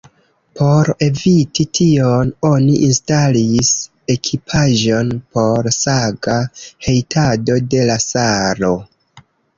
Por 0.59 0.87
eviti 1.07 1.65
tion, 1.79 2.31
oni 2.49 2.71
instalis 2.87 3.69
ekipaĵon 4.15 5.11
por 5.37 5.69
gasa 5.69 6.39
hejtado 6.89 7.59
de 7.75 7.85
la 7.93 7.99
salo. 8.09 8.73